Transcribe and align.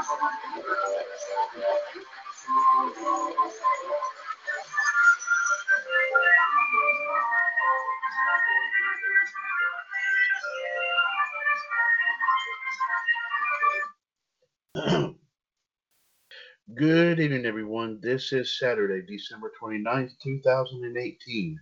Good 16.74 17.20
evening, 17.20 17.44
everyone. 17.44 17.98
This 18.00 18.32
is 18.32 18.58
Saturday, 18.58 19.02
December 19.06 19.52
29th, 19.60 20.12
2018, 20.22 21.60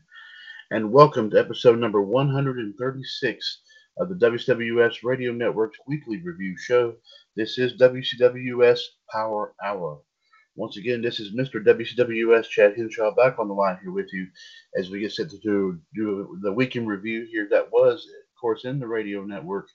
and 0.71 0.93
welcome 0.93 1.29
to 1.31 1.41
episode 1.41 1.81
number 1.81 2.03
136 2.03 3.59
of 3.99 4.09
the 4.09 4.15
WCWUS 4.15 5.03
Radio 5.03 5.33
Network's 5.33 5.79
weekly 5.87 6.23
review 6.23 6.57
show. 6.57 6.95
This 7.35 7.59
is 7.59 7.81
WCWUS 7.81 8.81
Power 9.11 9.55
Hour. 9.65 10.01
Once 10.55 10.77
again, 10.77 11.03
this 11.03 11.19
is 11.19 11.35
Mr. 11.35 11.65
WCWUS 11.65 12.49
Chad 12.49 12.77
Henshaw 12.77 13.15
back 13.15 13.39
on 13.39 13.49
the 13.49 13.55
line 13.55 13.79
here 13.83 13.91
with 13.91 14.13
you 14.13 14.27
as 14.77 14.91
we 14.91 15.01
get 15.01 15.13
set 15.13 15.31
to 15.31 15.39
do, 15.39 15.79
do 15.95 16.39
the 16.43 16.53
weekend 16.53 16.89
review 16.89 17.27
here 17.31 17.49
that 17.51 17.71
was, 17.73 18.05
of 18.05 18.41
course, 18.41 18.65
in 18.65 18.79
the 18.79 18.87
radio 18.87 19.25
network, 19.25 19.69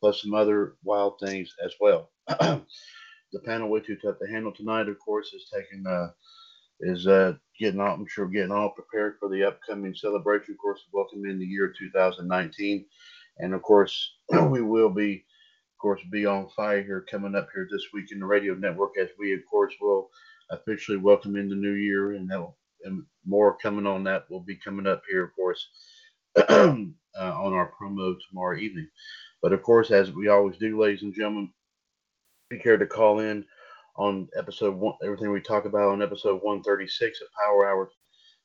plus 0.00 0.22
some 0.22 0.34
other 0.34 0.74
wild 0.82 1.18
things 1.20 1.52
as 1.64 1.72
well. 1.80 2.10
the 2.28 3.40
panel 3.44 3.68
way 3.68 3.80
too 3.80 3.96
tough 3.96 4.16
to 4.18 4.32
handle 4.32 4.52
tonight, 4.52 4.88
of 4.88 4.98
course, 4.98 5.32
is 5.32 5.48
taking 5.52 5.86
uh, 5.86 6.08
is 6.80 7.06
uh, 7.06 7.32
getting 7.58 7.80
all 7.80 7.94
I'm 7.94 8.06
sure 8.08 8.26
getting 8.26 8.52
all 8.52 8.70
prepared 8.70 9.16
for 9.18 9.28
the 9.28 9.44
upcoming 9.44 9.94
celebration, 9.94 10.54
of 10.54 10.58
course, 10.58 10.80
welcoming 10.92 11.38
the 11.38 11.46
year 11.46 11.72
2019, 11.76 12.86
and 13.38 13.54
of 13.54 13.62
course 13.62 14.16
we 14.50 14.62
will 14.62 14.90
be, 14.90 15.14
of 15.14 15.78
course, 15.80 16.00
be 16.10 16.26
on 16.26 16.48
fire 16.56 16.82
here 16.82 17.04
coming 17.10 17.34
up 17.34 17.48
here 17.54 17.68
this 17.70 17.86
week 17.92 18.12
in 18.12 18.20
the 18.20 18.26
radio 18.26 18.54
network 18.54 18.92
as 19.00 19.08
we, 19.18 19.32
of 19.32 19.40
course, 19.50 19.74
will 19.80 20.08
officially 20.50 20.98
welcome 20.98 21.36
in 21.36 21.48
the 21.48 21.54
new 21.54 21.74
year, 21.74 22.12
and 22.12 22.30
that 22.30 22.46
and 22.84 23.02
more 23.26 23.56
coming 23.58 23.86
on 23.86 24.04
that 24.04 24.24
will 24.30 24.40
be 24.40 24.56
coming 24.56 24.86
up 24.86 25.02
here, 25.10 25.24
of 25.24 25.34
course, 25.34 25.68
uh, 26.36 26.76
on 27.18 27.52
our 27.52 27.72
promo 27.80 28.14
tomorrow 28.28 28.56
evening. 28.58 28.88
But 29.42 29.52
of 29.52 29.62
course, 29.62 29.90
as 29.90 30.12
we 30.12 30.28
always 30.28 30.56
do, 30.58 30.80
ladies 30.80 31.02
and 31.02 31.14
gentlemen, 31.14 31.52
you 32.50 32.58
care 32.58 32.76
to 32.76 32.86
call 32.86 33.20
in 33.20 33.44
on 33.96 34.28
episode 34.36 34.76
one, 34.76 34.94
everything 35.02 35.30
we 35.30 35.40
talk 35.40 35.64
about 35.64 35.90
on 35.90 36.02
episode 36.02 36.40
136 36.42 37.20
of 37.20 37.28
Power 37.38 37.68
Hour, 37.68 37.90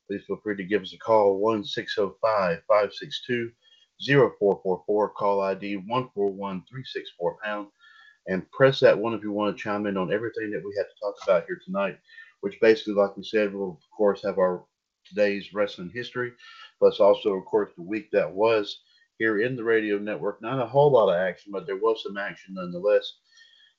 please 0.07 0.23
feel 0.27 0.39
free 0.43 0.57
to 0.57 0.63
give 0.63 0.81
us 0.81 0.93
a 0.93 0.97
call 0.97 1.37
1 1.37 1.63
562 1.63 3.51
0444, 4.01 5.09
call 5.09 5.41
ID 5.41 5.77
141364 5.77 7.37
pound, 7.43 7.67
and 8.27 8.49
press 8.51 8.79
that 8.79 8.97
one 8.97 9.13
if 9.13 9.21
you 9.21 9.31
want 9.31 9.55
to 9.55 9.61
chime 9.61 9.85
in 9.85 9.97
on 9.97 10.13
everything 10.13 10.51
that 10.51 10.63
we 10.63 10.73
have 10.77 10.87
to 10.87 10.99
talk 11.01 11.15
about 11.23 11.45
here 11.45 11.59
tonight, 11.63 11.97
which 12.41 12.59
basically, 12.61 12.93
like 12.93 13.15
we 13.17 13.23
said, 13.23 13.53
we'll 13.53 13.71
of 13.71 13.91
course 13.95 14.21
have 14.23 14.37
our 14.37 14.65
today's 15.05 15.53
wrestling 15.53 15.91
history, 15.93 16.31
plus 16.79 16.99
also, 16.99 17.33
of 17.33 17.45
course, 17.45 17.71
the 17.75 17.83
week 17.83 18.09
that 18.11 18.31
was 18.31 18.81
here 19.19 19.41
in 19.41 19.55
the 19.55 19.63
radio 19.63 19.97
network. 19.97 20.41
Not 20.41 20.61
a 20.61 20.65
whole 20.65 20.91
lot 20.91 21.13
of 21.13 21.19
action, 21.19 21.51
but 21.51 21.65
there 21.65 21.77
was 21.77 22.01
some 22.03 22.17
action 22.17 22.55
nonetheless. 22.55 23.17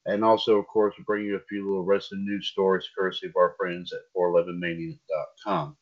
And 0.06 0.22
also, 0.22 0.58
of 0.58 0.66
course, 0.66 0.94
we 0.98 1.04
bring 1.04 1.24
you 1.24 1.36
a 1.36 1.44
few 1.48 1.66
little 1.66 1.84
wrestling 1.84 2.26
news 2.26 2.48
stories 2.48 2.88
courtesy 2.96 3.26
of 3.26 3.36
our 3.36 3.54
friends 3.58 3.92
at 3.92 4.00
411mania.com. 4.16 5.76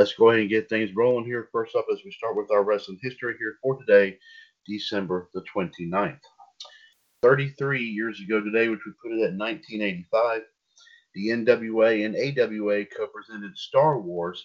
Let's 0.00 0.14
go 0.14 0.30
ahead 0.30 0.40
and 0.40 0.48
get 0.48 0.70
things 0.70 0.96
rolling 0.96 1.26
here. 1.26 1.50
First 1.52 1.76
up, 1.76 1.84
as 1.92 2.00
we 2.06 2.10
start 2.10 2.34
with 2.34 2.50
our 2.50 2.64
wrestling 2.64 2.98
history 3.02 3.34
here 3.38 3.58
for 3.62 3.76
today, 3.76 4.16
December 4.66 5.28
the 5.34 5.42
29th. 5.54 6.22
33 7.20 7.84
years 7.84 8.18
ago 8.18 8.40
today, 8.40 8.68
which 8.68 8.80
we 8.86 8.92
put 8.92 9.12
it 9.12 9.22
at 9.22 9.36
1985, 9.36 10.40
the 11.14 11.28
NWA 11.28 12.06
and 12.06 12.16
AWA 12.16 12.86
co 12.86 13.08
presented 13.08 13.54
Star 13.58 14.00
Wars 14.00 14.42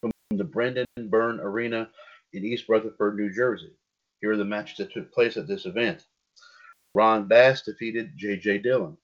from 0.00 0.10
the 0.32 0.42
Brendan 0.42 0.86
Byrne 1.08 1.38
Arena 1.38 1.88
in 2.32 2.44
East 2.44 2.68
Rutherford, 2.68 3.16
New 3.16 3.32
Jersey. 3.32 3.76
Here 4.20 4.32
are 4.32 4.36
the 4.36 4.44
matches 4.44 4.78
that 4.78 4.92
took 4.92 5.12
place 5.12 5.36
at 5.36 5.46
this 5.46 5.66
event. 5.66 6.04
Ron 6.96 7.28
Bass 7.28 7.62
defeated 7.62 8.14
J.J. 8.16 8.58
Dillon. 8.58 8.96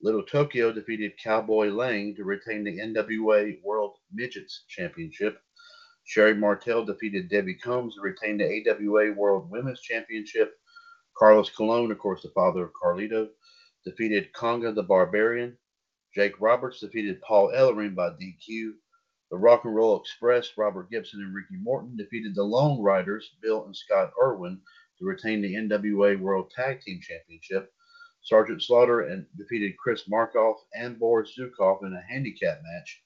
Little 0.00 0.22
Tokyo 0.22 0.70
defeated 0.70 1.18
Cowboy 1.18 1.70
Lang 1.70 2.14
to 2.14 2.24
retain 2.24 2.62
the 2.62 2.78
NWA 2.78 3.60
World 3.64 3.96
Midgets 4.12 4.64
Championship. 4.68 5.42
Sherri 6.04 6.34
Martel 6.34 6.84
defeated 6.84 7.28
Debbie 7.28 7.56
Combs 7.56 7.96
to 7.96 8.00
retain 8.00 8.38
the 8.38 8.44
AWA 8.44 9.12
World 9.12 9.50
Women's 9.50 9.80
Championship. 9.80 10.56
Carlos 11.16 11.50
Colon, 11.50 11.90
of 11.90 11.98
course, 11.98 12.22
the 12.22 12.30
father 12.30 12.62
of 12.62 12.72
Carlito, 12.80 13.28
defeated 13.84 14.32
Konga 14.32 14.72
the 14.72 14.84
Barbarian. 14.84 15.58
Jake 16.14 16.40
Roberts 16.40 16.78
defeated 16.78 17.20
Paul 17.22 17.50
Ellering 17.50 17.96
by 17.96 18.10
DQ. 18.10 18.74
The 19.32 19.36
Rock 19.36 19.64
and 19.64 19.74
Roll 19.74 20.00
Express, 20.00 20.56
Robert 20.56 20.90
Gibson 20.90 21.20
and 21.20 21.34
Ricky 21.34 21.56
Morton 21.56 21.96
defeated 21.96 22.36
the 22.36 22.44
Lone 22.44 22.80
Riders, 22.80 23.34
Bill 23.42 23.66
and 23.66 23.76
Scott 23.76 24.12
Irwin, 24.22 24.60
to 24.98 25.04
retain 25.04 25.42
the 25.42 25.54
NWA 25.54 26.20
World 26.20 26.52
Tag 26.52 26.80
Team 26.82 27.00
Championship. 27.02 27.72
Sergeant 28.28 28.62
Slaughter 28.62 29.08
and 29.08 29.24
defeated 29.38 29.78
Chris 29.78 30.04
Markoff 30.06 30.56
and 30.74 30.98
Boris 30.98 31.34
Zhukov 31.38 31.82
in 31.82 31.94
a 31.94 32.12
handicap 32.12 32.60
match. 32.62 33.02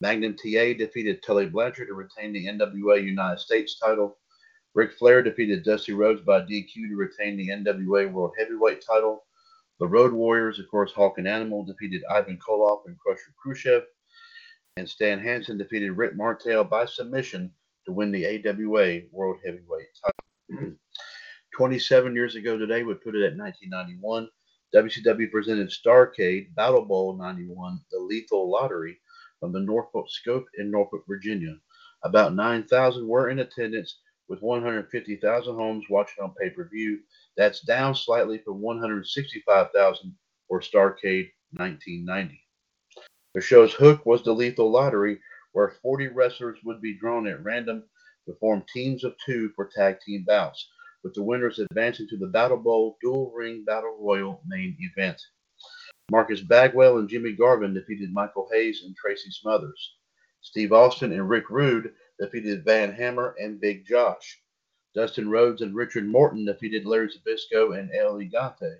Magnum 0.00 0.34
TA 0.34 0.74
defeated 0.76 1.22
Tully 1.22 1.46
Blanchard 1.46 1.86
to 1.86 1.94
retain 1.94 2.32
the 2.32 2.46
NWA 2.46 3.02
United 3.02 3.38
States 3.38 3.78
title. 3.78 4.18
Ric 4.74 4.92
Flair 4.94 5.22
defeated 5.22 5.62
Dusty 5.62 5.92
Rhodes 5.92 6.22
by 6.22 6.40
DQ 6.40 6.72
to 6.72 6.96
retain 6.96 7.36
the 7.36 7.48
NWA 7.48 8.10
World 8.10 8.32
Heavyweight 8.36 8.84
title. 8.84 9.24
The 9.78 9.86
Road 9.86 10.12
Warriors, 10.12 10.58
of 10.58 10.68
course, 10.68 10.90
Hawk 10.92 11.18
and 11.18 11.28
Animal 11.28 11.64
defeated 11.64 12.02
Ivan 12.10 12.38
Koloff 12.38 12.86
and 12.86 12.98
Crusher 12.98 13.32
Khrushchev. 13.40 13.84
And 14.76 14.88
Stan 14.88 15.20
Hansen 15.20 15.58
defeated 15.58 15.92
Rick 15.92 16.16
Martel 16.16 16.64
by 16.64 16.86
submission 16.86 17.52
to 17.86 17.92
win 17.92 18.10
the 18.10 18.26
AWA 18.26 19.02
World 19.12 19.38
Heavyweight 19.44 19.86
title. 20.02 20.76
27 21.54 22.14
years 22.16 22.34
ago 22.34 22.58
today 22.58 22.82
would 22.82 23.00
put 23.00 23.14
it 23.14 23.22
at 23.22 23.36
1991. 23.36 24.28
WCW 24.74 25.30
presented 25.30 25.70
Starcade 25.70 26.52
Battle 26.56 26.84
Bowl 26.84 27.16
91, 27.16 27.80
the 27.92 27.98
Lethal 27.98 28.50
Lottery, 28.50 28.98
from 29.38 29.52
the 29.52 29.60
Norfolk 29.60 30.10
Scope 30.10 30.46
in 30.58 30.68
Norfolk, 30.68 31.04
Virginia. 31.06 31.56
About 32.02 32.34
9,000 32.34 33.06
were 33.06 33.30
in 33.30 33.38
attendance, 33.38 33.98
with 34.28 34.42
150,000 34.42 35.54
homes 35.54 35.84
watching 35.88 36.24
on 36.24 36.34
pay 36.40 36.50
per 36.50 36.68
view. 36.68 36.98
That's 37.36 37.60
down 37.60 37.94
slightly 37.94 38.38
from 38.38 38.60
165,000 38.60 40.14
for 40.48 40.60
Starcade 40.60 41.30
1990. 41.52 42.40
The 43.34 43.40
show's 43.40 43.74
hook 43.74 44.04
was 44.06 44.24
the 44.24 44.32
Lethal 44.32 44.72
Lottery, 44.72 45.20
where 45.52 45.76
40 45.82 46.08
wrestlers 46.08 46.58
would 46.64 46.80
be 46.80 46.98
drawn 46.98 47.28
at 47.28 47.44
random 47.44 47.84
to 48.26 48.34
form 48.40 48.64
teams 48.72 49.04
of 49.04 49.14
two 49.24 49.50
for 49.54 49.70
tag 49.72 50.00
team 50.00 50.24
bouts 50.26 50.68
with 51.04 51.14
the 51.14 51.22
winners 51.22 51.60
advancing 51.60 52.08
to 52.08 52.16
the 52.16 52.26
Battle 52.26 52.56
Bowl 52.56 52.96
Dual 53.00 53.30
Ring 53.30 53.62
Battle 53.64 53.96
Royal 54.00 54.42
main 54.46 54.76
event. 54.80 55.20
Marcus 56.10 56.40
Bagwell 56.40 56.98
and 56.98 57.08
Jimmy 57.08 57.32
Garvin 57.32 57.74
defeated 57.74 58.12
Michael 58.12 58.48
Hayes 58.50 58.82
and 58.84 58.96
Tracy 58.96 59.30
Smothers. 59.30 59.96
Steve 60.40 60.72
Austin 60.72 61.12
and 61.12 61.28
Rick 61.28 61.50
Rude 61.50 61.94
defeated 62.18 62.64
Van 62.64 62.92
Hammer 62.92 63.34
and 63.38 63.60
Big 63.60 63.86
Josh. 63.86 64.40
Dustin 64.94 65.30
Rhodes 65.30 65.62
and 65.62 65.74
Richard 65.74 66.06
Morton 66.06 66.44
defeated 66.44 66.86
Larry 66.86 67.08
Zbyszko 67.08 67.78
and 67.78 67.90
El 67.94 68.16
Gigante. 68.16 68.78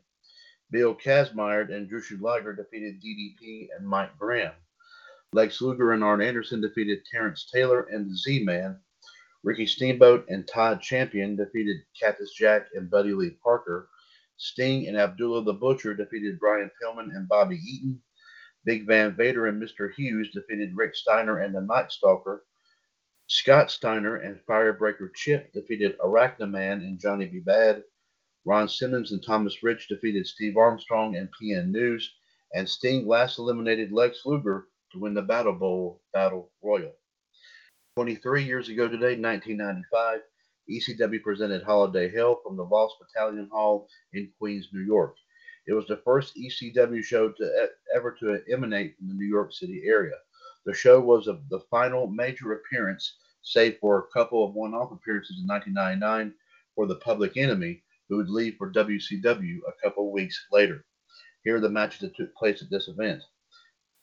Bill 0.70 0.94
Kazmaier 0.94 1.72
and 1.72 1.90
Jushin 1.90 2.20
Liger 2.20 2.54
defeated 2.54 3.02
DDP 3.02 3.68
and 3.76 3.86
Mike 3.86 4.16
Graham. 4.18 4.52
Lex 5.32 5.60
Luger 5.60 5.92
and 5.92 6.04
Arn 6.04 6.22
Anderson 6.22 6.60
defeated 6.60 7.04
Terrence 7.04 7.48
Taylor 7.52 7.82
and 7.90 8.10
the 8.10 8.16
Z-Man. 8.16 8.78
Ricky 9.44 9.66
Steamboat 9.66 10.24
and 10.30 10.48
Todd 10.48 10.80
Champion 10.80 11.36
defeated 11.36 11.76
Cactus 12.00 12.32
Jack 12.32 12.68
and 12.74 12.90
Buddy 12.90 13.12
Lee 13.12 13.36
Parker. 13.42 13.90
Sting 14.38 14.88
and 14.88 14.96
Abdullah 14.96 15.44
the 15.44 15.52
Butcher 15.52 15.92
defeated 15.94 16.40
Brian 16.40 16.70
Pillman 16.82 17.14
and 17.14 17.28
Bobby 17.28 17.56
Eaton. 17.56 18.00
Big 18.64 18.86
Van 18.86 19.14
Vader 19.14 19.46
and 19.46 19.62
Mr. 19.62 19.92
Hughes 19.92 20.30
defeated 20.32 20.74
Rick 20.74 20.96
Steiner 20.96 21.40
and 21.40 21.54
the 21.54 21.60
Night 21.60 21.92
Stalker. 21.92 22.46
Scott 23.26 23.70
Steiner 23.70 24.16
and 24.16 24.40
Firebreaker 24.48 25.14
Chip 25.14 25.52
defeated 25.52 25.98
Arachnaman 25.98 26.78
and 26.78 26.98
Johnny 26.98 27.26
B. 27.26 27.40
Bad. 27.40 27.84
Ron 28.46 28.66
Simmons 28.66 29.12
and 29.12 29.22
Thomas 29.22 29.62
Rich 29.62 29.88
defeated 29.88 30.26
Steve 30.26 30.56
Armstrong 30.56 31.16
and 31.16 31.28
PN 31.38 31.70
News. 31.70 32.14
And 32.54 32.66
Sting 32.66 33.06
last 33.06 33.38
eliminated 33.38 33.92
Lex 33.92 34.24
Luger 34.24 34.68
to 34.92 34.98
win 34.98 35.12
the 35.12 35.20
Battle 35.20 35.52
Bowl 35.52 36.00
Battle 36.14 36.50
Royal. 36.62 36.94
23 37.96 38.42
years 38.42 38.68
ago 38.68 38.88
today, 38.88 39.16
1995, 39.16 40.20
ECW 40.68 41.22
presented 41.22 41.62
Holiday 41.62 42.12
Hell 42.12 42.40
from 42.42 42.56
the 42.56 42.64
Lost 42.64 42.96
Battalion 42.98 43.48
Hall 43.52 43.86
in 44.14 44.32
Queens, 44.36 44.68
New 44.72 44.80
York. 44.80 45.14
It 45.68 45.74
was 45.74 45.86
the 45.86 46.00
first 46.04 46.34
ECW 46.36 47.04
show 47.04 47.30
to 47.30 47.68
ever 47.94 48.10
to 48.18 48.40
emanate 48.52 48.96
from 48.96 49.06
the 49.06 49.14
New 49.14 49.28
York 49.28 49.52
City 49.52 49.84
area. 49.86 50.14
The 50.66 50.74
show 50.74 50.98
was 50.98 51.28
a, 51.28 51.38
the 51.50 51.60
final 51.70 52.08
major 52.08 52.54
appearance, 52.54 53.14
save 53.42 53.78
for 53.80 53.98
a 53.98 54.12
couple 54.12 54.44
of 54.44 54.54
one 54.54 54.74
off 54.74 54.90
appearances 54.90 55.38
in 55.40 55.46
1999 55.46 56.34
for 56.74 56.88
the 56.88 56.96
Public 56.96 57.36
Enemy, 57.36 57.80
who 58.08 58.16
would 58.16 58.28
leave 58.28 58.56
for 58.58 58.72
WCW 58.72 59.58
a 59.68 59.82
couple 59.84 60.10
weeks 60.10 60.46
later. 60.50 60.84
Here 61.44 61.58
are 61.58 61.60
the 61.60 61.70
matches 61.70 62.00
that 62.00 62.16
took 62.16 62.34
place 62.34 62.60
at 62.60 62.70
this 62.70 62.88
event. 62.88 63.22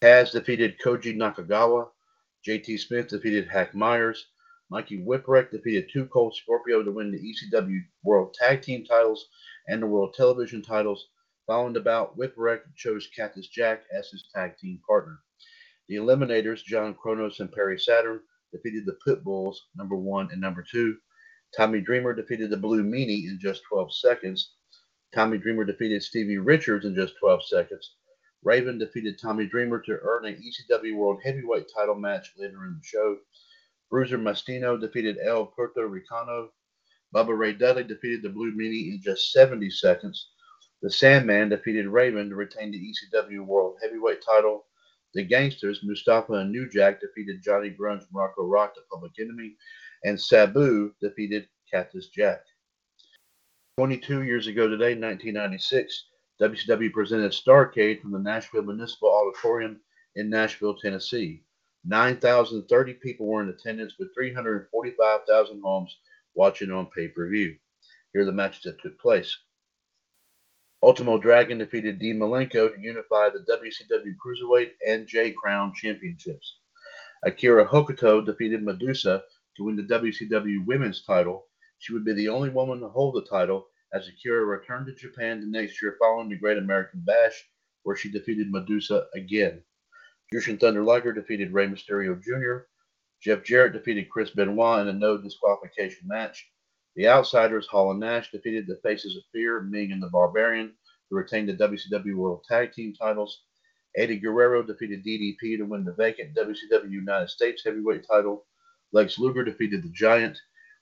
Taz 0.01 0.31
defeated 0.31 0.79
Koji 0.79 1.13
Nakagawa. 1.17 1.89
JT 2.47 2.79
Smith 2.79 3.07
defeated 3.07 3.47
Hack 3.47 3.75
Myers. 3.75 4.27
Mikey 4.71 4.97
Whipwreck 5.03 5.51
defeated 5.51 5.89
Two 5.91 6.07
Cold 6.07 6.35
Scorpio 6.35 6.81
to 6.81 6.91
win 6.91 7.11
the 7.11 7.19
ECW 7.19 7.79
World 8.03 8.33
Tag 8.33 8.63
Team 8.63 8.83
titles 8.83 9.27
and 9.67 9.81
the 9.81 9.87
World 9.87 10.15
Television 10.15 10.63
titles. 10.63 11.09
Following 11.45 11.73
the 11.73 11.81
bout, 11.81 12.17
Whipwreck 12.17 12.61
chose 12.75 13.07
Cactus 13.15 13.47
Jack 13.47 13.83
as 13.91 14.09
his 14.09 14.27
tag 14.33 14.57
team 14.57 14.79
partner. 14.87 15.19
The 15.87 15.97
Eliminators, 15.97 16.63
John 16.63 16.95
Kronus 16.95 17.39
and 17.41 17.51
Perry 17.51 17.77
Saturn, 17.77 18.21
defeated 18.51 18.85
the 18.85 18.97
Pitbulls, 19.05 19.57
number 19.75 19.95
one 19.95 20.29
and 20.31 20.41
number 20.41 20.63
two. 20.63 20.97
Tommy 21.55 21.81
Dreamer 21.81 22.13
defeated 22.13 22.49
the 22.49 22.57
Blue 22.57 22.83
Meanie 22.83 23.27
in 23.27 23.37
just 23.39 23.61
12 23.69 23.93
seconds. 23.93 24.55
Tommy 25.13 25.37
Dreamer 25.37 25.65
defeated 25.65 26.01
Stevie 26.01 26.37
Richards 26.37 26.85
in 26.85 26.95
just 26.95 27.17
12 27.19 27.45
seconds. 27.45 27.97
Raven 28.43 28.77
defeated 28.77 29.19
Tommy 29.19 29.45
Dreamer 29.45 29.79
to 29.81 29.99
earn 30.01 30.25
an 30.25 30.41
ECW 30.41 30.95
World 30.95 31.21
Heavyweight 31.23 31.67
title 31.75 31.95
match 31.95 32.33
later 32.37 32.65
in 32.65 32.73
the 32.73 32.83
show. 32.83 33.17
Bruiser 33.89 34.17
Mastino 34.17 34.79
defeated 34.79 35.17
El 35.23 35.45
Puerto 35.45 35.81
Ricano. 35.81 36.49
Bubba 37.13 37.37
Ray 37.37 37.53
Dudley 37.53 37.83
defeated 37.83 38.23
the 38.23 38.29
Blue 38.29 38.51
Meanie 38.53 38.93
in 38.93 39.01
just 39.03 39.31
70 39.31 39.69
seconds. 39.69 40.29
The 40.81 40.89
Sandman 40.89 41.49
defeated 41.49 41.87
Raven 41.87 42.29
to 42.29 42.35
retain 42.35 42.71
the 42.71 42.79
ECW 42.79 43.45
World 43.45 43.77
Heavyweight 43.83 44.23
title. 44.25 44.65
The 45.13 45.23
Gangsters, 45.23 45.81
Mustafa 45.83 46.33
and 46.33 46.51
New 46.51 46.69
Jack, 46.69 47.01
defeated 47.01 47.43
Johnny 47.43 47.69
Grunge, 47.69 48.05
Morocco 48.11 48.45
Rock, 48.45 48.75
the 48.75 48.81
Public 48.89 49.11
Enemy, 49.19 49.55
and 50.05 50.19
Sabu 50.19 50.93
defeated 51.01 51.47
Cactus 51.69 52.07
Jack. 52.07 52.41
22 53.77 54.23
years 54.23 54.47
ago 54.47 54.67
today, 54.67 54.95
1996, 54.95 56.05
WCW 56.41 56.91
presented 56.91 57.31
Starcade 57.31 58.01
from 58.01 58.11
the 58.11 58.17
Nashville 58.17 58.63
Municipal 58.63 59.09
Auditorium 59.09 59.79
in 60.15 60.27
Nashville, 60.27 60.75
Tennessee. 60.75 61.43
9,030 61.85 62.93
people 62.95 63.27
were 63.27 63.43
in 63.43 63.49
attendance 63.49 63.93
with 63.99 64.11
345,000 64.15 65.61
homes 65.61 65.95
watching 66.33 66.71
on 66.71 66.87
pay 66.87 67.07
per 67.09 67.29
view. 67.29 67.55
Here 68.11 68.23
are 68.23 68.25
the 68.25 68.31
matches 68.31 68.63
that 68.63 68.81
took 68.81 68.99
place. 68.99 69.37
Ultimo 70.81 71.19
Dragon 71.19 71.59
defeated 71.59 71.99
Dean 71.99 72.17
Malenko 72.17 72.73
to 72.73 72.81
unify 72.81 73.29
the 73.29 73.45
WCW 73.47 74.15
Cruiserweight 74.17 74.71
and 74.87 75.05
J 75.05 75.31
Crown 75.33 75.73
Championships. 75.75 76.57
Akira 77.23 77.67
Hokuto 77.67 78.25
defeated 78.25 78.63
Medusa 78.63 79.23
to 79.57 79.63
win 79.63 79.75
the 79.75 79.83
WCW 79.83 80.65
Women's 80.65 81.03
title. 81.03 81.45
She 81.77 81.93
would 81.93 82.03
be 82.03 82.13
the 82.13 82.29
only 82.29 82.49
woman 82.49 82.79
to 82.79 82.89
hold 82.89 83.13
the 83.13 83.29
title 83.29 83.67
as 83.93 84.07
Akira 84.07 84.45
returned 84.45 84.87
to 84.87 84.93
Japan 84.93 85.41
the 85.41 85.47
next 85.47 85.81
year 85.81 85.97
following 85.99 86.29
the 86.29 86.35
Great 86.35 86.57
American 86.57 87.01
Bash, 87.01 87.49
where 87.83 87.95
she 87.95 88.11
defeated 88.11 88.51
Medusa 88.51 89.07
again. 89.15 89.61
Jushin 90.33 90.59
Thunder 90.59 90.83
Liger 90.83 91.11
defeated 91.11 91.51
Rey 91.51 91.67
Mysterio 91.67 92.21
Jr. 92.21 92.65
Jeff 93.21 93.43
Jarrett 93.43 93.73
defeated 93.73 94.09
Chris 94.09 94.31
Benoit 94.31 94.81
in 94.81 94.87
a 94.87 94.93
no 94.93 95.17
disqualification 95.17 96.07
match. 96.07 96.49
The 96.95 97.07
Outsiders, 97.07 97.67
Hall 97.67 97.91
and 97.91 97.99
Nash, 97.99 98.31
defeated 98.31 98.65
the 98.67 98.79
Faces 98.83 99.15
of 99.15 99.23
Fear, 99.31 99.61
Ming 99.61 99.91
and 99.91 100.01
the 100.01 100.09
Barbarian, 100.09 100.73
to 101.09 101.15
retain 101.15 101.45
the 101.45 101.53
WCW 101.53 102.15
World 102.15 102.43
Tag 102.47 102.73
Team 102.73 102.93
titles. 102.93 103.43
Eddie 103.95 104.19
Guerrero 104.19 104.63
defeated 104.63 105.03
DDP 105.03 105.57
to 105.57 105.63
win 105.63 105.83
the 105.83 105.93
vacant 105.93 106.35
WCW 106.35 106.89
United 106.89 107.29
States 107.29 107.61
Heavyweight 107.63 108.07
title. 108.07 108.45
Lex 108.93 109.19
Luger 109.19 109.43
defeated 109.43 109.83
the 109.83 109.89
Giant. 109.89 110.39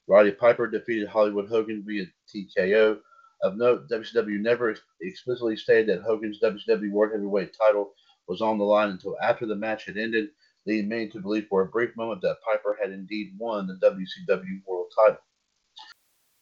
Roddy 0.09 0.31
Piper 0.31 0.65
defeated 0.65 1.07
Hollywood 1.07 1.47
Hogan 1.47 1.83
via 1.85 2.07
TKO. 2.27 2.97
Of 3.44 3.57
note, 3.57 3.88
WCW 3.89 4.39
never 4.39 4.75
explicitly 5.01 5.56
stated 5.56 5.88
that 5.88 6.01
Hogan's 6.03 6.39
WCW 6.41 6.91
World 6.91 7.11
Heavyweight 7.13 7.56
title 7.56 7.94
was 8.27 8.41
on 8.41 8.57
the 8.57 8.63
line 8.63 8.89
until 8.89 9.15
after 9.21 9.45
the 9.45 9.56
match 9.56 9.85
had 9.85 9.97
ended, 9.97 10.29
leading 10.65 10.89
many 10.89 11.09
to 11.09 11.21
believe 11.21 11.45
for 11.47 11.61
a 11.61 11.67
brief 11.67 11.95
moment 11.95 12.21
that 12.23 12.41
Piper 12.44 12.75
had 12.81 12.91
indeed 12.91 13.33
won 13.38 13.67
the 13.67 13.75
WCW 13.88 14.61
World 14.65 14.91
title. 14.97 15.21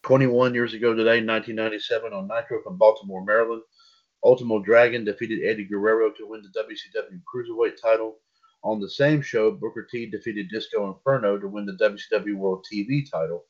21 0.04 0.54
years 0.54 0.74
ago 0.74 0.94
today, 0.94 1.20
1997, 1.22 2.14
on 2.14 2.26
Nitro 2.26 2.64
from 2.64 2.78
Baltimore, 2.78 3.26
Maryland, 3.26 3.64
Ultimo 4.24 4.60
Dragon 4.60 5.04
defeated 5.04 5.44
Eddie 5.46 5.66
Guerrero 5.66 6.12
to 6.12 6.26
win 6.26 6.42
the 6.42 6.58
WCW 6.58 7.22
Cruiserweight 7.28 7.76
title. 7.82 8.16
On 8.64 8.80
the 8.80 8.90
same 8.90 9.22
show, 9.22 9.52
Booker 9.52 9.86
T 9.92 10.06
defeated 10.10 10.48
Disco 10.50 10.88
Inferno 10.88 11.38
to 11.38 11.50
win 11.50 11.66
the 11.66 11.74
WCW 11.74 12.38
World 12.38 12.66
TV 12.74 13.04
title. 13.12 13.44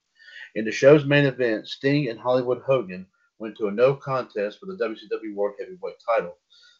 In 0.58 0.66
the 0.66 0.72
show's 0.72 1.06
main 1.06 1.26
event, 1.26 1.68
Sting 1.68 2.10
and 2.10 2.20
Hollywood 2.20 2.64
Hogan 2.64 3.06
went 3.38 3.56
to 3.58 3.68
a 3.68 3.72
no 3.72 3.94
contest 3.94 4.60
for 4.60 4.66
the 4.66 4.76
WCW 4.84 5.36
World 5.36 5.54
Heavyweight 5.60 5.98
title. 6.04 6.36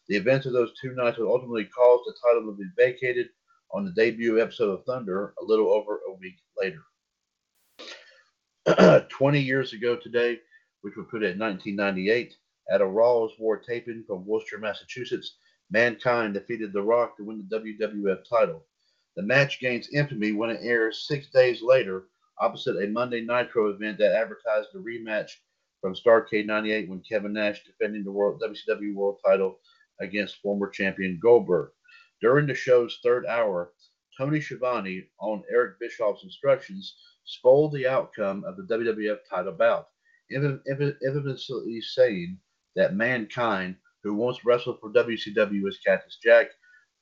The 0.08 0.16
events 0.16 0.46
of 0.46 0.52
those 0.52 0.72
two 0.82 0.96
nights 0.96 1.16
would 1.16 1.30
ultimately 1.30 1.66
cause 1.66 2.00
the 2.04 2.16
title 2.20 2.50
to 2.50 2.56
be 2.58 2.64
vacated 2.76 3.28
on 3.70 3.84
the 3.84 3.92
debut 3.92 4.42
episode 4.42 4.70
of 4.70 4.84
Thunder 4.84 5.32
a 5.40 5.44
little 5.44 5.68
over 5.68 6.00
a 6.08 6.12
week 6.14 6.34
later. 6.60 6.82
20 9.10 9.40
years 9.40 9.72
ago 9.72 9.94
today, 9.94 10.40
which 10.80 10.96
would 10.96 11.08
put 11.08 11.22
it 11.22 11.36
in 11.36 11.38
1998, 11.38 12.34
at 12.72 12.80
a 12.80 12.84
Raw's 12.84 13.30
War 13.38 13.58
taping 13.58 14.02
from 14.08 14.26
Worcester, 14.26 14.58
Massachusetts, 14.58 15.36
Mankind 15.70 16.34
defeated 16.34 16.72
The 16.72 16.82
Rock 16.82 17.16
to 17.16 17.24
win 17.24 17.46
the 17.48 17.60
WWF 17.60 18.28
title. 18.28 18.66
The 19.14 19.22
match 19.22 19.60
gains 19.60 19.88
infamy 19.94 20.32
when 20.32 20.50
it 20.50 20.62
airs 20.64 21.06
six 21.06 21.28
days 21.28 21.62
later 21.62 22.06
opposite 22.40 22.82
a 22.82 22.88
Monday 22.88 23.20
Nitro 23.20 23.70
event 23.70 23.98
that 23.98 24.14
advertised 24.14 24.68
a 24.74 24.78
rematch 24.78 25.30
from 25.80 25.94
Starcade 25.94 26.46
98 26.46 26.88
when 26.88 27.02
Kevin 27.08 27.32
Nash 27.32 27.64
defending 27.64 28.04
the 28.04 28.12
World 28.12 28.42
WCW 28.42 28.94
World 28.94 29.18
title 29.24 29.58
against 30.00 30.36
former 30.42 30.68
champion 30.68 31.18
Goldberg. 31.22 31.70
During 32.20 32.46
the 32.46 32.54
show's 32.54 32.98
third 33.02 33.26
hour, 33.26 33.72
Tony 34.16 34.40
Schiavone, 34.40 35.08
on 35.20 35.44
Eric 35.52 35.78
Bischoff's 35.78 36.24
instructions, 36.24 36.96
spoiled 37.24 37.72
the 37.72 37.86
outcome 37.86 38.44
of 38.44 38.56
the 38.56 38.64
WWF 38.64 39.18
title 39.30 39.52
bout, 39.52 39.88
infamously 40.30 41.80
saying 41.80 42.38
that 42.74 42.94
Mankind, 42.94 43.76
who 44.02 44.14
once 44.14 44.44
wrestled 44.44 44.80
for 44.80 44.90
WCW 44.90 45.68
as 45.68 45.78
Cactus 45.78 46.18
Jack, 46.22 46.48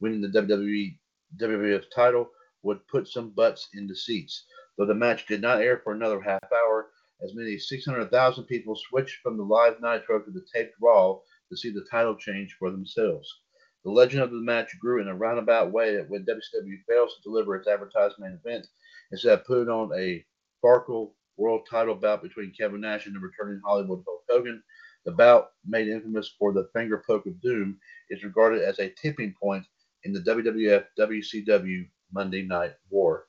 winning 0.00 0.20
the 0.20 0.28
WWE 0.28 0.98
WWF 1.38 1.84
title, 1.94 2.28
would 2.62 2.86
put 2.88 3.08
some 3.08 3.30
butts 3.30 3.68
in 3.74 3.86
the 3.86 3.96
seats. 3.96 4.44
Though 4.76 4.86
the 4.86 4.94
match 4.94 5.26
did 5.26 5.40
not 5.40 5.62
air 5.62 5.78
for 5.78 5.92
another 5.92 6.20
half 6.20 6.52
hour, 6.52 6.90
as 7.22 7.34
many 7.34 7.54
as 7.54 7.68
600,000 7.68 8.44
people 8.44 8.76
switched 8.76 9.20
from 9.22 9.36
the 9.36 9.42
live 9.42 9.80
Nitro 9.80 10.20
to 10.20 10.30
the 10.30 10.44
taped 10.54 10.74
Raw 10.80 11.20
to 11.48 11.56
see 11.56 11.70
the 11.70 11.86
title 11.90 12.14
change 12.14 12.56
for 12.58 12.70
themselves. 12.70 13.40
The 13.84 13.90
legend 13.90 14.22
of 14.22 14.32
the 14.32 14.40
match 14.40 14.78
grew 14.78 15.00
in 15.00 15.08
a 15.08 15.14
roundabout 15.14 15.72
way 15.72 15.96
when 16.08 16.26
WCW 16.26 16.84
fails 16.88 17.14
to 17.14 17.22
deliver 17.22 17.54
its 17.54 17.68
advertised 17.68 18.18
main 18.18 18.32
event 18.32 18.66
instead 19.12 19.38
of 19.38 19.46
putting 19.46 19.68
on 19.68 19.92
a 19.96 20.26
Farkle 20.62 21.12
world 21.36 21.66
title 21.70 21.94
bout 21.94 22.22
between 22.22 22.52
Kevin 22.52 22.80
Nash 22.80 23.06
and 23.06 23.14
the 23.14 23.20
returning 23.20 23.60
Hollywood 23.64 24.02
Hulk 24.06 24.24
Hogan. 24.28 24.62
The 25.04 25.12
bout, 25.12 25.52
made 25.64 25.88
infamous 25.88 26.34
for 26.36 26.52
the 26.52 26.68
finger 26.74 27.02
poke 27.06 27.26
of 27.26 27.40
doom, 27.40 27.78
is 28.10 28.24
regarded 28.24 28.62
as 28.62 28.78
a 28.80 28.90
tipping 28.90 29.34
point 29.40 29.64
in 30.02 30.12
the 30.12 30.20
WWF 30.20 30.84
WCW 30.98 31.88
Monday 32.12 32.42
Night 32.42 32.74
War. 32.90 33.26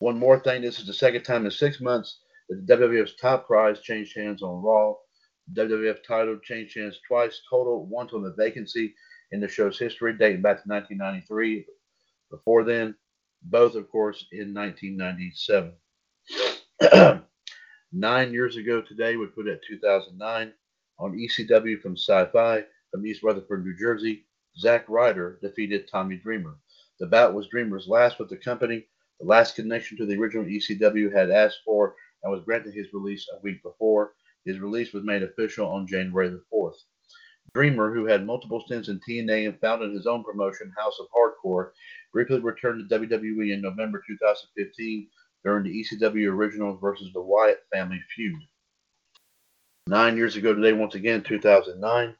One 0.00 0.18
more 0.18 0.38
thing 0.38 0.62
this 0.62 0.78
is 0.78 0.86
the 0.86 0.92
second 0.92 1.24
time 1.24 1.44
in 1.44 1.50
six 1.50 1.80
months 1.80 2.20
that 2.48 2.66
the 2.66 2.76
WWF's 2.76 3.16
top 3.16 3.46
prize 3.46 3.80
changed 3.80 4.16
hands 4.16 4.42
on 4.42 4.62
Raw. 4.62 4.94
WWF 5.54 6.04
title 6.06 6.38
changed 6.42 6.76
hands 6.76 7.00
twice 7.06 7.40
total, 7.48 7.86
once 7.86 8.12
on 8.12 8.22
the 8.22 8.34
vacancy 8.36 8.94
in 9.32 9.40
the 9.40 9.48
show's 9.48 9.78
history 9.78 10.12
dating 10.12 10.42
back 10.42 10.62
to 10.62 10.68
1993. 10.68 11.66
Before 12.30 12.64
then, 12.64 12.94
both, 13.42 13.74
of 13.74 13.90
course, 13.90 14.26
in 14.32 14.54
1997. 14.54 15.72
Nine 17.92 18.32
years 18.32 18.56
ago 18.56 18.82
today, 18.82 19.16
we 19.16 19.26
put 19.26 19.48
it 19.48 19.60
2009 19.66 20.52
on 20.98 21.12
ECW 21.12 21.80
from 21.80 21.96
Sci-Fi 21.96 22.64
from 22.90 23.06
East 23.06 23.22
Rutherford, 23.22 23.64
New 23.64 23.76
Jersey. 23.78 24.26
Zack 24.58 24.84
Ryder 24.88 25.38
defeated 25.40 25.88
Tommy 25.88 26.16
Dreamer. 26.16 26.58
The 27.00 27.06
bout 27.06 27.32
was 27.34 27.48
Dreamer's 27.48 27.86
last 27.86 28.18
with 28.18 28.28
the 28.28 28.36
company, 28.36 28.86
the 29.20 29.26
last 29.26 29.56
connection 29.56 29.96
to 29.98 30.06
the 30.06 30.16
original 30.16 30.44
ECW 30.44 31.12
had 31.12 31.30
asked 31.30 31.60
for, 31.64 31.94
and 32.22 32.32
was 32.32 32.44
granted 32.44 32.74
his 32.74 32.92
release 32.92 33.26
a 33.32 33.40
week 33.42 33.62
before. 33.62 34.12
His 34.44 34.60
release 34.60 34.92
was 34.92 35.04
made 35.04 35.22
official 35.22 35.68
on 35.68 35.86
January 35.86 36.28
the 36.28 36.42
4th. 36.52 36.76
Dreamer, 37.54 37.94
who 37.94 38.06
had 38.06 38.26
multiple 38.26 38.60
stints 38.60 38.88
in 38.88 39.00
TNA 39.00 39.48
and 39.48 39.60
founded 39.60 39.92
his 39.92 40.06
own 40.06 40.22
promotion, 40.22 40.72
House 40.76 40.98
of 41.00 41.06
Hardcore, 41.10 41.70
briefly 42.12 42.40
returned 42.40 42.88
to 42.88 42.98
WWE 42.98 43.52
in 43.52 43.62
November 43.62 44.02
2015 44.06 45.08
during 45.44 45.64
the 45.64 45.84
ECW 45.84 46.30
Originals 46.30 46.78
versus 46.80 47.10
the 47.12 47.22
Wyatt 47.22 47.64
family 47.72 48.00
feud. 48.14 48.40
Nine 49.86 50.16
years 50.16 50.36
ago 50.36 50.54
today, 50.54 50.74
once 50.74 50.94
again, 50.94 51.22
2009, 51.22 52.14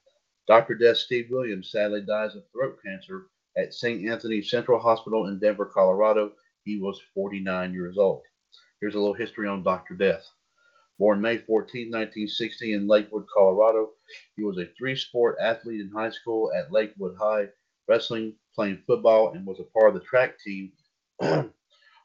Dr. 0.46 0.74
Death 0.74 0.96
Steve 0.96 1.26
Williams 1.30 1.70
sadly 1.70 2.00
dies 2.00 2.34
of 2.34 2.42
throat 2.50 2.78
cancer 2.82 3.26
at 3.58 3.74
St. 3.74 4.08
Anthony 4.08 4.40
Central 4.40 4.80
Hospital 4.80 5.26
in 5.26 5.38
Denver, 5.38 5.66
Colorado. 5.66 6.32
He 6.68 6.78
was 6.78 7.00
49 7.14 7.72
years 7.72 7.96
old. 7.96 8.24
Here's 8.78 8.94
a 8.94 8.98
little 8.98 9.14
history 9.14 9.48
on 9.48 9.62
Dr. 9.62 9.94
Death. 9.94 10.28
Born 10.98 11.18
May 11.18 11.38
14, 11.38 11.86
1960 11.86 12.74
in 12.74 12.86
Lakewood, 12.86 13.24
Colorado, 13.34 13.92
he 14.36 14.44
was 14.44 14.58
a 14.58 14.68
three-sport 14.76 15.38
athlete 15.40 15.80
in 15.80 15.90
high 15.90 16.10
school 16.10 16.52
at 16.52 16.70
Lakewood 16.70 17.16
High, 17.18 17.46
wrestling, 17.88 18.34
playing 18.54 18.82
football, 18.86 19.32
and 19.32 19.46
was 19.46 19.60
a 19.60 19.78
part 19.78 19.88
of 19.88 19.94
the 19.94 20.06
track 20.06 20.38
team 20.40 20.72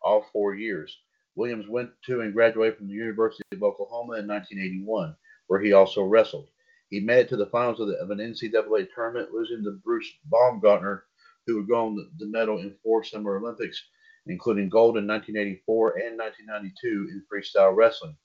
all 0.01 0.25
four 0.31 0.55
years. 0.55 0.97
Williams 1.35 1.67
went 1.67 1.89
to 2.05 2.21
and 2.21 2.33
graduated 2.33 2.77
from 2.77 2.87
the 2.87 2.93
University 2.93 3.43
of 3.51 3.63
Oklahoma 3.63 4.13
in 4.13 4.27
1981, 4.27 5.13
where 5.47 5.59
he 5.59 5.73
also 5.73 6.03
wrestled. 6.03 6.47
He 6.89 7.01
made 7.01 7.19
it 7.19 7.29
to 7.29 7.35
the 7.35 7.47
finals 7.47 7.81
of, 7.81 7.87
the, 7.89 7.95
of 7.95 8.11
an 8.11 8.19
NCAA 8.19 8.87
tournament, 8.95 9.33
losing 9.33 9.61
to 9.65 9.71
Bruce 9.83 10.09
Baumgartner, 10.23 11.03
who 11.45 11.57
would 11.57 11.67
go 11.67 11.87
on 11.87 11.95
the, 11.97 12.09
the 12.17 12.31
medal 12.31 12.59
in 12.59 12.73
four 12.81 13.03
Summer 13.03 13.35
Olympics, 13.35 13.83
including 14.27 14.69
gold 14.69 14.97
in 14.97 15.07
1984 15.07 15.97
and 15.97 16.17
1992 16.17 17.09
in 17.11 17.23
freestyle 17.31 17.75
wrestling. 17.75 18.15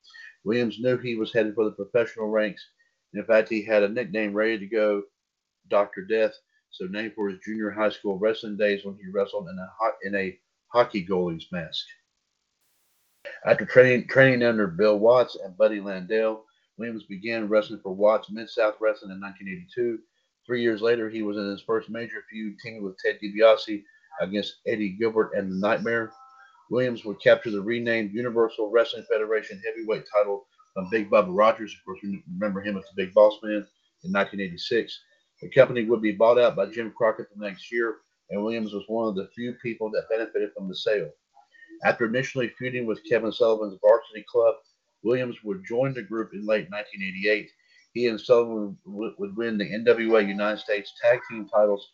Williams 0.44 0.78
knew 0.78 0.96
he 0.96 1.16
was 1.16 1.32
headed 1.32 1.54
for 1.54 1.64
the 1.64 1.72
professional 1.72 2.28
ranks. 2.28 2.64
In 3.14 3.24
fact, 3.24 3.48
he 3.48 3.62
had 3.64 3.82
a 3.82 3.88
nickname 3.88 4.32
ready 4.32 4.58
to 4.58 4.66
go, 4.66 5.02
Dr. 5.68 6.04
Death, 6.04 6.34
so 6.70 6.84
named 6.86 7.14
for 7.14 7.28
his 7.28 7.40
junior 7.44 7.70
high 7.70 7.90
school 7.90 8.18
wrestling 8.18 8.56
days 8.56 8.84
when 8.84 8.96
he 8.96 9.10
wrestled 9.10 9.48
in 9.48 9.58
a, 9.58 9.68
in 10.06 10.14
a 10.14 10.38
hockey 10.68 11.04
goalie's 11.04 11.46
mask. 11.50 11.84
After 13.44 13.64
training, 13.64 14.08
training 14.08 14.42
under 14.42 14.66
Bill 14.66 14.98
Watts 14.98 15.36
and 15.36 15.56
Buddy 15.56 15.80
Landel, 15.80 16.42
Williams 16.76 17.04
began 17.04 17.48
wrestling 17.48 17.80
for 17.82 17.94
Watts 17.94 18.30
Mid 18.30 18.48
South 18.48 18.76
Wrestling 18.80 19.10
in 19.10 19.20
1982. 19.20 19.98
Three 20.46 20.62
years 20.62 20.80
later, 20.80 21.10
he 21.10 21.22
was 21.22 21.36
in 21.36 21.50
his 21.50 21.62
first 21.62 21.90
major 21.90 22.24
feud, 22.30 22.58
teaming 22.62 22.82
with 22.82 22.96
Ted 22.98 23.18
DiBiase 23.22 23.82
against 24.20 24.56
Eddie 24.66 24.96
Gilbert 24.98 25.32
and 25.34 25.50
the 25.50 25.56
Nightmare. 25.56 26.12
Williams 26.70 27.04
would 27.04 27.20
capture 27.22 27.50
the 27.50 27.60
renamed 27.60 28.12
Universal 28.12 28.70
Wrestling 28.70 29.04
Federation 29.10 29.60
heavyweight 29.64 30.04
title 30.12 30.46
from 30.74 30.90
Big 30.90 31.10
Bubba 31.10 31.28
Rogers. 31.30 31.72
Of 31.72 31.84
course, 31.84 32.00
we 32.02 32.22
remember 32.32 32.60
him 32.60 32.76
as 32.76 32.84
the 32.84 33.04
Big 33.04 33.14
Boss 33.14 33.38
Man 33.42 33.66
in 34.04 34.12
1986. 34.12 35.00
The 35.42 35.50
company 35.50 35.84
would 35.84 36.02
be 36.02 36.12
bought 36.12 36.38
out 36.38 36.56
by 36.56 36.66
Jim 36.66 36.92
Crockett 36.96 37.28
the 37.34 37.46
next 37.46 37.70
year, 37.72 37.98
and 38.30 38.42
Williams 38.42 38.72
was 38.72 38.84
one 38.88 39.08
of 39.08 39.14
the 39.14 39.28
few 39.34 39.54
people 39.62 39.90
that 39.90 40.08
benefited 40.10 40.50
from 40.56 40.68
the 40.68 40.74
sale. 40.74 41.10
After 41.84 42.06
initially 42.06 42.48
feuding 42.58 42.86
with 42.86 43.04
Kevin 43.08 43.32
Sullivan's 43.32 43.78
Varsity 43.80 44.24
Club, 44.28 44.56
Williams 45.04 45.36
would 45.44 45.64
join 45.64 45.94
the 45.94 46.02
group 46.02 46.32
in 46.34 46.40
late 46.40 46.68
1988. 46.70 47.50
He 47.94 48.08
and 48.08 48.20
Sullivan 48.20 48.76
would, 48.84 49.14
would 49.18 49.36
win 49.36 49.58
the 49.58 49.64
NWA 49.64 50.26
United 50.26 50.60
States 50.60 50.92
Tag 51.00 51.20
Team 51.30 51.48
titles, 51.48 51.92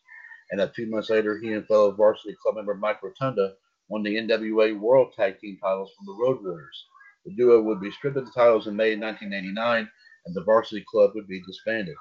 and 0.50 0.60
a 0.60 0.72
few 0.72 0.88
months 0.88 1.10
later, 1.10 1.38
he 1.38 1.52
and 1.52 1.66
fellow 1.66 1.90
Varsity 1.90 2.36
Club 2.42 2.56
member 2.56 2.74
Mike 2.74 3.02
Rotunda 3.02 3.54
won 3.88 4.02
the 4.02 4.16
NWA 4.16 4.78
World 4.78 5.12
Tag 5.14 5.38
Team 5.38 5.58
titles 5.60 5.92
from 5.96 6.06
the 6.06 6.22
Road 6.22 6.42
Warriors. 6.42 6.86
The 7.24 7.34
duo 7.34 7.62
would 7.62 7.80
be 7.80 7.90
stripped 7.90 8.16
of 8.16 8.26
the 8.26 8.32
titles 8.32 8.66
in 8.66 8.76
May 8.76 8.96
1989, 8.96 9.88
and 10.26 10.34
the 10.34 10.44
Varsity 10.44 10.84
Club 10.90 11.12
would 11.14 11.26
be 11.26 11.42
disbanded. 11.46 11.96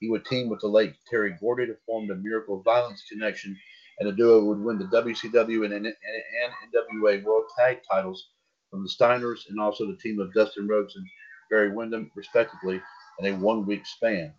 He 0.00 0.08
would 0.08 0.24
team 0.24 0.48
with 0.48 0.60
the 0.60 0.68
late 0.68 0.94
Terry 1.08 1.36
Gordy 1.40 1.66
to 1.66 1.76
form 1.86 2.08
the 2.08 2.16
Miracle 2.16 2.62
Violence 2.62 3.04
Connection, 3.10 3.56
and 3.98 4.08
the 4.08 4.16
duo 4.16 4.44
would 4.44 4.60
win 4.60 4.78
the 4.78 4.84
WCW 4.86 5.64
and, 5.64 5.74
and, 5.74 5.86
NWA 5.86 7.22
World 7.22 7.44
Tag 7.58 7.80
titles 7.90 8.30
from 8.70 8.82
the 8.82 8.90
Steiners 8.90 9.48
and 9.48 9.60
also 9.60 9.86
the 9.86 9.98
team 9.98 10.18
of 10.18 10.32
Dustin 10.32 10.66
Rhodes 10.66 10.96
and 10.96 11.06
Barry 11.50 11.72
Windham, 11.72 12.10
respectively, 12.16 12.80
in 13.18 13.26
a 13.26 13.36
one 13.36 13.66
week 13.66 13.86
span. 13.86 14.34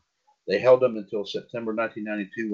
They 0.47 0.59
held 0.59 0.81
them 0.81 0.97
until 0.97 1.25
September 1.25 1.73
1992 1.73 2.53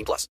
18 0.01 0.05
plus. 0.05 0.27